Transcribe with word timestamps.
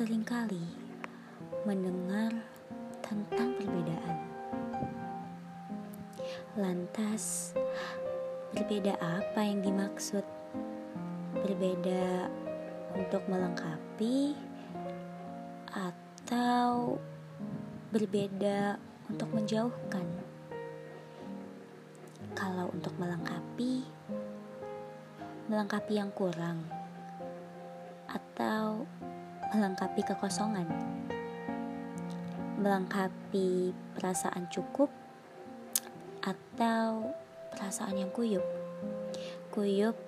sering 0.00 0.24
kali 0.24 0.64
mendengar 1.68 2.32
tentang 3.04 3.52
perbedaan. 3.60 4.16
Lantas, 6.56 7.52
berbeda 8.56 8.96
apa 8.96 9.44
yang 9.44 9.60
dimaksud? 9.60 10.24
Berbeda 11.44 12.32
untuk 12.96 13.20
melengkapi 13.28 14.32
atau 15.68 16.96
berbeda 17.92 18.80
untuk 19.12 19.28
menjauhkan? 19.36 20.08
Kalau 22.32 22.72
untuk 22.72 22.96
melengkapi, 22.96 23.84
melengkapi 25.44 25.92
yang 25.92 26.08
kurang 26.16 26.64
atau 28.08 28.88
melengkapi 29.50 30.06
kekosongan, 30.06 30.66
melengkapi 32.62 33.74
perasaan 33.98 34.46
cukup 34.46 34.94
atau 36.22 37.10
perasaan 37.50 37.98
yang 37.98 38.14
kuyup, 38.14 38.46
kuyup 39.50 39.98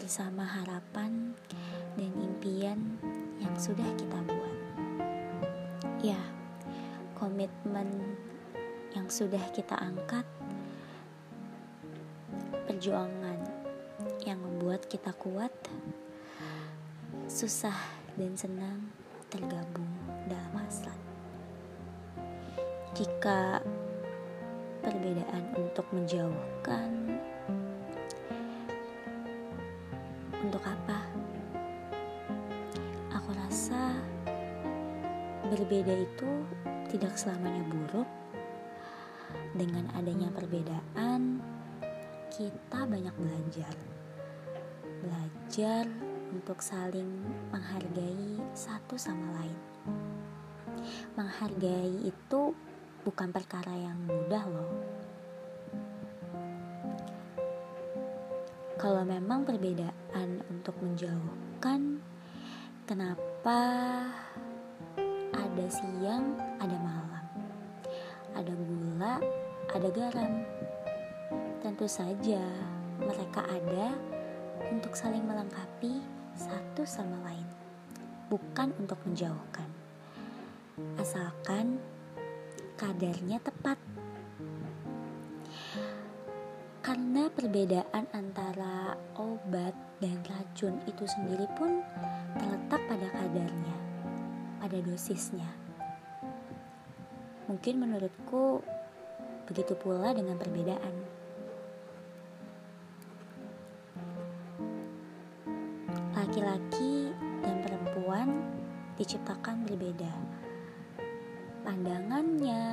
bersama 0.00 0.48
harapan 0.48 1.36
dan 2.00 2.12
impian 2.16 2.96
yang 3.44 3.52
sudah 3.60 3.84
kita 4.00 4.18
buat. 4.24 4.58
Ya, 6.00 6.18
komitmen 7.12 8.16
yang 8.96 9.06
sudah 9.12 9.42
kita 9.52 9.76
angkat, 9.76 10.24
perjuangan 12.64 13.36
yang 14.24 14.40
membuat 14.40 14.88
kita 14.88 15.12
kuat 15.12 15.52
susah 17.28 18.01
dan 18.16 18.32
senang 18.36 18.92
tergabung 19.32 19.88
dalam 20.28 20.52
hasrat. 20.60 20.98
Jika 22.92 23.64
perbedaan 24.84 25.44
untuk 25.56 25.88
menjauhkan, 25.96 26.88
untuk 30.44 30.60
apa? 30.60 31.00
Aku 33.16 33.30
rasa 33.32 33.96
berbeda 35.48 35.96
itu 35.96 36.30
tidak 36.92 37.16
selamanya 37.16 37.64
buruk. 37.72 38.08
Dengan 39.56 39.88
adanya 39.96 40.28
perbedaan, 40.32 41.40
kita 42.28 42.84
banyak 42.84 43.12
belajar. 43.16 43.76
Belajar 45.00 46.11
untuk 46.32 46.64
saling 46.64 47.20
menghargai 47.52 48.40
satu 48.56 48.96
sama 48.96 49.36
lain. 49.36 49.60
Menghargai 51.14 52.08
itu 52.08 52.56
bukan 53.04 53.28
perkara 53.28 53.76
yang 53.76 54.00
mudah, 54.08 54.44
loh. 54.48 54.72
Kalau 58.80 59.06
memang 59.06 59.46
perbedaan 59.46 60.42
untuk 60.50 60.74
menjauhkan, 60.82 62.02
kenapa 62.88 63.60
ada 65.30 65.66
siang, 65.70 66.34
ada 66.58 66.74
malam, 66.82 67.26
ada 68.34 68.52
gula, 68.56 69.14
ada 69.70 69.88
garam? 69.92 70.32
Tentu 71.62 71.86
saja 71.86 72.42
mereka 72.98 73.46
ada 73.46 73.94
untuk 74.66 74.98
saling 74.98 75.22
melengkapi 75.22 76.02
satu 76.42 76.82
sama 76.82 77.22
lain, 77.30 77.46
bukan 78.26 78.74
untuk 78.82 78.98
menjauhkan. 79.06 79.70
Asalkan 80.98 81.78
kadarnya 82.74 83.38
tepat. 83.38 83.78
Karena 86.82 87.30
perbedaan 87.30 88.10
antara 88.10 88.98
obat 89.14 89.70
dan 90.02 90.18
racun 90.26 90.82
itu 90.90 91.06
sendiri 91.06 91.46
pun 91.54 91.78
terletak 92.34 92.82
pada 92.90 93.06
kadarnya, 93.14 93.76
pada 94.58 94.78
dosisnya. 94.82 95.46
Mungkin 97.46 97.78
menurutku 97.78 98.66
begitu 99.46 99.78
pula 99.78 100.10
dengan 100.10 100.34
perbedaan. 100.42 101.21
Laki-laki 106.32 107.12
dan 107.44 107.60
perempuan 107.60 108.28
diciptakan 108.96 109.68
berbeda. 109.68 110.08
Pandangannya, 111.60 112.64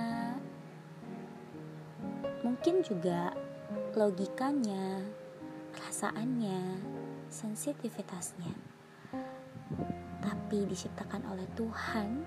mungkin 2.39 2.79
juga 2.87 3.35
logikanya, 3.99 5.03
perasaannya, 5.75 6.79
sensitivitasnya. 7.27 8.55
Tapi 10.23 10.63
diciptakan 10.63 11.27
oleh 11.27 11.43
Tuhan 11.59 12.23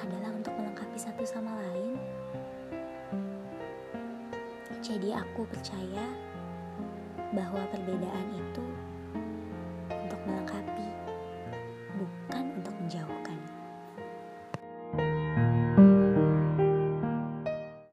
adalah 0.00 0.32
untuk 0.32 0.56
melengkapi 0.56 0.96
satu 0.96 1.28
sama 1.28 1.52
lain. 1.60 2.00
Jadi 4.80 5.12
aku 5.12 5.44
percaya 5.44 6.08
bahwa 7.36 7.60
perbedaan 7.68 8.32
itu 8.32 8.91
melengkapi, 10.26 10.86
bukan 11.98 12.44